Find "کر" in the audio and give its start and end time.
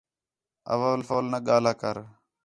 1.81-1.95